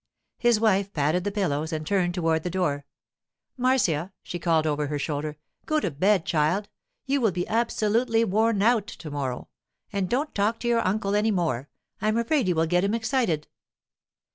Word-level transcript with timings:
His 0.39 0.59
wife 0.59 0.91
patted 0.93 1.25
the 1.25 1.31
pillows 1.31 1.71
and 1.71 1.85
turned 1.85 2.15
toward 2.15 2.41
the 2.41 2.49
door. 2.49 2.87
'Marcia,' 3.55 4.11
she 4.23 4.39
called 4.39 4.65
over 4.65 4.87
her 4.87 4.97
shoulder, 4.97 5.37
'go 5.67 5.79
to 5.79 5.91
bed, 5.91 6.25
child. 6.25 6.69
You 7.05 7.21
will 7.21 7.29
be 7.31 7.47
absolutely 7.47 8.23
worn 8.23 8.63
out 8.63 8.87
to 8.87 9.11
morrow—and 9.11 10.09
don't 10.09 10.33
talk 10.33 10.57
to 10.61 10.67
your 10.67 10.83
uncle 10.83 11.13
any 11.13 11.29
more. 11.29 11.69
I'm 12.01 12.17
afraid 12.17 12.47
you 12.47 12.55
will 12.55 12.65
get 12.65 12.83
him 12.83 12.95
excited. 12.95 13.47